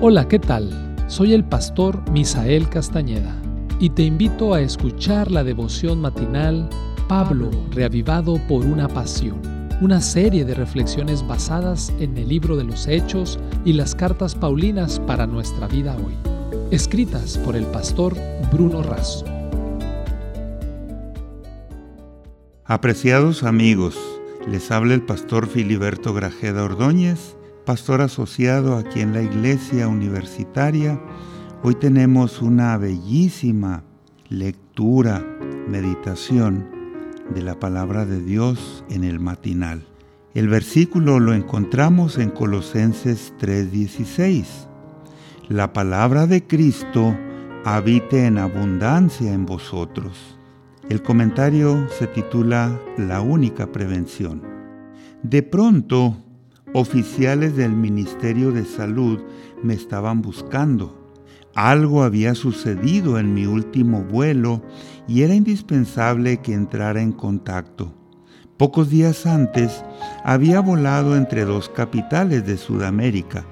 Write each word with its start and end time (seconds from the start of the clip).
Hola, 0.00 0.28
¿qué 0.28 0.38
tal? 0.38 0.70
Soy 1.06 1.32
el 1.32 1.44
pastor 1.44 2.10
Misael 2.10 2.68
Castañeda 2.68 3.34
y 3.78 3.90
te 3.90 4.02
invito 4.02 4.52
a 4.52 4.60
escuchar 4.60 5.30
la 5.30 5.44
devoción 5.44 6.00
matinal 6.00 6.68
Pablo, 7.08 7.50
reavivado 7.70 8.38
por 8.48 8.66
una 8.66 8.88
pasión, 8.88 9.40
una 9.80 10.00
serie 10.00 10.44
de 10.44 10.54
reflexiones 10.54 11.26
basadas 11.26 11.92
en 12.00 12.18
el 12.18 12.28
libro 12.28 12.56
de 12.56 12.64
los 12.64 12.86
Hechos 12.86 13.38
y 13.64 13.72
las 13.72 13.94
cartas 13.94 14.34
Paulinas 14.34 15.00
para 15.00 15.26
nuestra 15.26 15.68
vida 15.68 15.96
hoy, 15.96 16.14
escritas 16.70 17.38
por 17.38 17.56
el 17.56 17.64
pastor 17.66 18.14
Bruno 18.52 18.82
Razo. 18.82 19.24
Apreciados 22.64 23.42
amigos, 23.42 23.96
les 24.48 24.70
habla 24.70 24.94
el 24.94 25.02
pastor 25.02 25.46
Filiberto 25.46 26.12
Grajeda 26.12 26.64
Ordóñez 26.64 27.36
pastor 27.64 28.02
asociado 28.02 28.76
aquí 28.76 29.00
en 29.00 29.14
la 29.14 29.22
iglesia 29.22 29.88
universitaria. 29.88 31.00
Hoy 31.62 31.74
tenemos 31.74 32.42
una 32.42 32.76
bellísima 32.76 33.84
lectura, 34.28 35.24
meditación 35.66 36.68
de 37.34 37.42
la 37.42 37.58
palabra 37.58 38.04
de 38.04 38.20
Dios 38.20 38.84
en 38.90 39.02
el 39.02 39.18
matinal. 39.18 39.86
El 40.34 40.48
versículo 40.48 41.20
lo 41.20 41.32
encontramos 41.32 42.18
en 42.18 42.30
Colosenses 42.30 43.32
3:16. 43.38 44.68
La 45.48 45.72
palabra 45.72 46.26
de 46.26 46.46
Cristo 46.46 47.16
habite 47.64 48.26
en 48.26 48.36
abundancia 48.36 49.32
en 49.32 49.46
vosotros. 49.46 50.36
El 50.90 51.02
comentario 51.02 51.88
se 51.98 52.08
titula 52.08 52.78
La 52.98 53.22
única 53.22 53.72
prevención. 53.72 54.42
De 55.22 55.42
pronto 55.42 56.23
oficiales 56.74 57.54
del 57.56 57.70
Ministerio 57.70 58.50
de 58.50 58.64
Salud 58.64 59.20
me 59.62 59.74
estaban 59.74 60.20
buscando. 60.22 61.00
Algo 61.54 62.02
había 62.02 62.34
sucedido 62.34 63.16
en 63.20 63.32
mi 63.32 63.46
último 63.46 64.02
vuelo 64.02 64.60
y 65.06 65.22
era 65.22 65.34
indispensable 65.34 66.38
que 66.38 66.52
entrara 66.52 67.00
en 67.00 67.12
contacto. 67.12 67.94
Pocos 68.56 68.90
días 68.90 69.24
antes 69.24 69.84
había 70.24 70.58
volado 70.58 71.16
entre 71.16 71.44
dos 71.44 71.68
capitales 71.68 72.44
de 72.44 72.56
Sudamérica. 72.56 73.46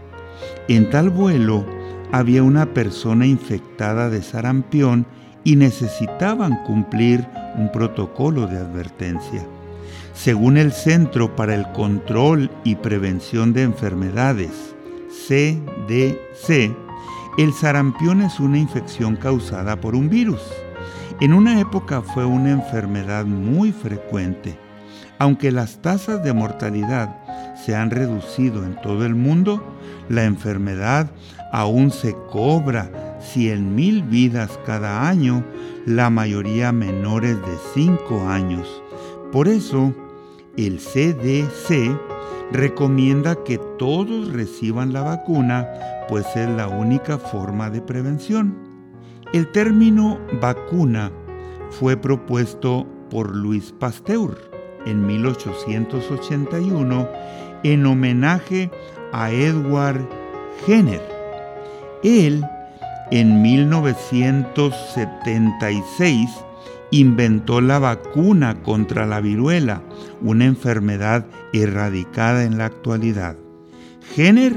En 0.67 0.91
tal 0.91 1.09
vuelo 1.09 1.65
había 2.11 2.43
una 2.43 2.75
persona 2.75 3.25
infectada 3.25 4.11
de 4.11 4.21
sarampión 4.21 5.07
y 5.45 5.55
necesitaban 5.55 6.65
cumplir 6.65 7.25
un 7.57 7.71
protocolo 7.71 8.49
de 8.49 8.59
advertencia. 8.59 9.47
Según 10.15 10.57
el 10.57 10.73
Centro 10.73 11.35
para 11.35 11.55
el 11.55 11.71
Control 11.73 12.51
y 12.65 12.77
Prevención 12.77 13.53
de 13.53 13.63
Enfermedades, 13.63 14.75
CDC, 15.27 16.75
el 17.39 17.53
sarampión 17.55 18.21
es 18.21 18.39
una 18.39 18.59
infección 18.59 19.17
causada 19.17 19.81
por 19.81 19.95
un 19.95 20.11
virus. 20.11 20.43
En 21.21 21.33
una 21.33 21.59
época 21.61 22.03
fue 22.03 22.25
una 22.25 22.51
enfermedad 22.51 23.25
muy 23.25 23.73
frecuente. 23.73 24.59
Aunque 25.19 25.51
las 25.51 25.81
tasas 25.81 26.23
de 26.23 26.33
mortalidad 26.33 27.17
se 27.65 27.75
han 27.75 27.91
reducido 27.91 28.65
en 28.65 28.77
todo 28.83 29.07
el 29.07 29.15
mundo, 29.15 29.65
la 30.09 30.25
enfermedad 30.25 31.11
aún 31.53 31.91
se 31.91 32.15
cobra 32.31 33.19
100.000 33.35 34.09
vidas 34.09 34.59
cada 34.67 35.09
año, 35.09 35.45
la 35.87 36.11
mayoría 36.11 36.71
menores 36.71 37.41
de 37.41 37.57
5 37.75 38.29
años. 38.29 38.83
Por 39.31 39.49
eso, 39.49 39.95
el 40.57 40.79
CDC 40.79 41.99
recomienda 42.53 43.43
que 43.45 43.59
todos 43.79 44.33
reciban 44.33 44.93
la 44.93 45.03
vacuna, 45.03 45.69
pues 46.09 46.27
es 46.37 46.49
la 46.51 46.69
única 46.69 47.19
forma 47.19 47.71
de 47.71 47.81
prevención. 47.81 48.57
El 49.33 49.51
término 49.53 50.21
vacuna 50.41 51.11
fue 51.71 51.97
propuesto 51.97 52.87
por 53.11 53.35
Luis 53.35 53.73
Pasteur 53.73 54.37
en 54.85 55.07
1881 55.07 57.09
en 57.63 57.87
homenaje 57.87 58.71
a 59.13 59.31
Edward 59.31 60.07
Jenner. 60.67 61.01
Él, 62.03 62.45
en 63.11 63.41
1976, 63.41 66.29
inventó 66.93 67.61
la 67.61 67.81
vacuna 67.81 68.63
contra 68.63 69.07
la 69.07 69.21
viruela, 69.21 69.83
una 70.21 70.45
enfermedad 70.45 71.27
erradicada 71.53 72.45
en 72.45 72.59
la 72.59 72.67
actualidad. 72.67 73.37
Jenner 74.15 74.55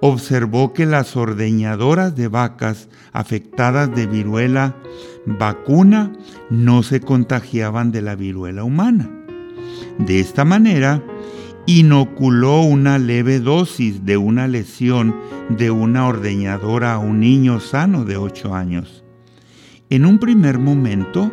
observó 0.00 0.72
que 0.72 0.86
las 0.86 1.16
ordeñadoras 1.16 2.14
de 2.14 2.28
vacas 2.28 2.88
afectadas 3.12 3.94
de 3.94 4.06
viruela 4.06 4.76
vacuna 5.26 6.12
no 6.50 6.82
se 6.82 7.00
contagiaban 7.00 7.92
de 7.92 8.02
la 8.02 8.14
viruela 8.14 8.62
humana. 8.62 9.10
De 9.98 10.20
esta 10.20 10.44
manera, 10.44 11.02
inoculó 11.66 12.60
una 12.60 12.98
leve 12.98 13.40
dosis 13.40 14.04
de 14.04 14.18
una 14.18 14.48
lesión 14.48 15.14
de 15.48 15.70
una 15.70 16.06
ordeñadora 16.06 16.94
a 16.94 16.98
un 16.98 17.20
niño 17.20 17.58
sano 17.60 18.04
de 18.04 18.16
8 18.16 18.54
años. 18.54 19.02
En 19.88 20.04
un 20.04 20.18
primer 20.18 20.58
momento, 20.58 21.30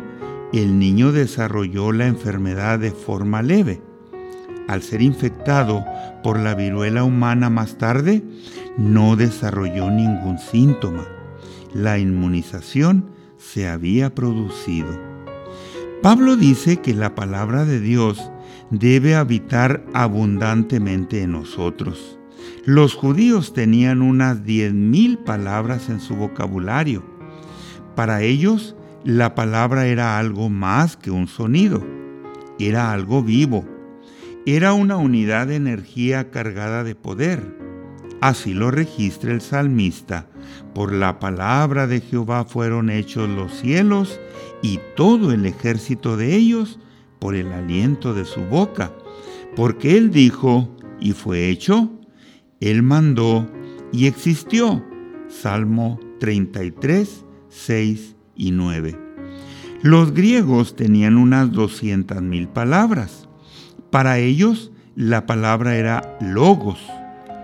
el 0.52 0.78
niño 0.78 1.12
desarrolló 1.12 1.92
la 1.92 2.06
enfermedad 2.06 2.78
de 2.78 2.92
forma 2.92 3.42
leve. 3.42 3.82
Al 4.66 4.82
ser 4.82 5.02
infectado 5.02 5.84
por 6.22 6.38
la 6.38 6.54
viruela 6.54 7.04
humana 7.04 7.50
más 7.50 7.78
tarde, 7.78 8.22
no 8.76 9.16
desarrolló 9.16 9.90
ningún 9.90 10.38
síntoma. 10.38 11.06
La 11.74 11.98
inmunización 11.98 13.10
se 13.36 13.68
había 13.68 14.14
producido. 14.14 14.88
Pablo 16.02 16.36
dice 16.36 16.78
que 16.78 16.94
la 16.94 17.14
palabra 17.14 17.64
de 17.64 17.80
Dios 17.80 18.30
debe 18.70 19.14
habitar 19.14 19.84
abundantemente 19.94 21.22
en 21.22 21.32
nosotros. 21.32 22.18
Los 22.64 22.94
judíos 22.94 23.52
tenían 23.52 24.02
unas 24.02 24.44
diez 24.44 24.72
mil 24.72 25.18
palabras 25.18 25.88
en 25.88 26.00
su 26.00 26.14
vocabulario. 26.14 27.02
Para 27.94 28.22
ellos, 28.22 28.76
la 29.08 29.34
palabra 29.34 29.86
era 29.86 30.18
algo 30.18 30.50
más 30.50 30.98
que 30.98 31.10
un 31.10 31.28
sonido, 31.28 31.82
era 32.58 32.92
algo 32.92 33.22
vivo, 33.22 33.64
era 34.44 34.74
una 34.74 34.98
unidad 34.98 35.46
de 35.46 35.56
energía 35.56 36.30
cargada 36.30 36.84
de 36.84 36.94
poder. 36.94 37.56
Así 38.20 38.52
lo 38.52 38.70
registra 38.70 39.32
el 39.32 39.40
salmista, 39.40 40.28
por 40.74 40.92
la 40.92 41.20
palabra 41.20 41.86
de 41.86 42.02
Jehová 42.02 42.44
fueron 42.44 42.90
hechos 42.90 43.30
los 43.30 43.54
cielos 43.54 44.20
y 44.60 44.78
todo 44.94 45.32
el 45.32 45.46
ejército 45.46 46.18
de 46.18 46.36
ellos 46.36 46.78
por 47.18 47.34
el 47.34 47.50
aliento 47.50 48.12
de 48.12 48.26
su 48.26 48.42
boca, 48.42 48.92
porque 49.56 49.96
él 49.96 50.10
dijo 50.10 50.76
y 51.00 51.12
fue 51.12 51.48
hecho, 51.48 51.90
él 52.60 52.82
mandó 52.82 53.50
y 53.90 54.06
existió. 54.06 54.84
Salmo 55.28 55.98
33, 56.20 57.24
6 57.48 58.17
y 58.38 58.52
9. 58.52 58.96
Los 59.82 60.14
griegos 60.14 60.74
tenían 60.74 61.18
unas 61.18 61.50
200.000 61.50 62.48
palabras. 62.48 63.28
Para 63.90 64.18
ellos 64.18 64.72
la 64.96 65.26
palabra 65.26 65.76
era 65.76 66.16
logos, 66.20 66.80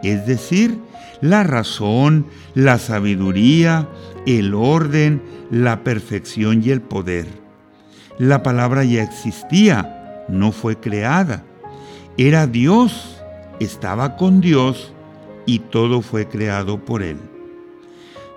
es 0.02 0.26
decir, 0.26 0.78
la 1.20 1.44
razón, 1.44 2.26
la 2.54 2.78
sabiduría, 2.78 3.88
el 4.26 4.54
orden, 4.54 5.22
la 5.50 5.84
perfección 5.84 6.62
y 6.64 6.70
el 6.70 6.80
poder. 6.80 7.26
La 8.18 8.42
palabra 8.42 8.84
ya 8.84 9.02
existía, 9.02 10.24
no 10.28 10.52
fue 10.52 10.80
creada. 10.80 11.44
Era 12.16 12.46
Dios, 12.46 13.22
estaba 13.60 14.16
con 14.16 14.40
Dios 14.40 14.92
y 15.46 15.60
todo 15.60 16.02
fue 16.02 16.28
creado 16.28 16.84
por 16.84 17.02
Él. 17.02 17.18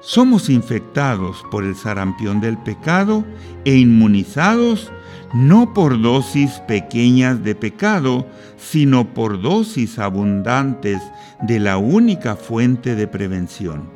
Somos 0.01 0.49
infectados 0.49 1.43
por 1.51 1.63
el 1.63 1.75
sarampión 1.75 2.39
del 2.39 2.57
pecado 2.57 3.25
e 3.65 3.75
inmunizados 3.75 4.91
no 5.33 5.73
por 5.73 6.01
dosis 6.01 6.59
pequeñas 6.67 7.43
de 7.43 7.55
pecado, 7.55 8.25
sino 8.57 9.13
por 9.13 9.41
dosis 9.41 9.99
abundantes 9.99 11.01
de 11.41 11.59
la 11.59 11.77
única 11.77 12.35
fuente 12.35 12.95
de 12.95 13.07
prevención. 13.07 13.89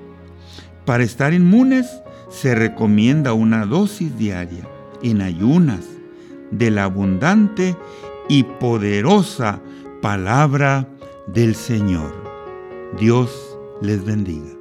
Para 0.85 1.03
estar 1.03 1.33
inmunes 1.33 1.87
se 2.29 2.55
recomienda 2.55 3.33
una 3.33 3.65
dosis 3.65 4.17
diaria, 4.17 4.67
en 5.03 5.21
ayunas, 5.21 5.85
de 6.51 6.69
la 6.69 6.83
abundante 6.83 7.77
y 8.27 8.43
poderosa 8.43 9.61
palabra 10.01 10.87
del 11.27 11.55
Señor. 11.55 12.13
Dios 12.99 13.57
les 13.81 14.03
bendiga. 14.03 14.60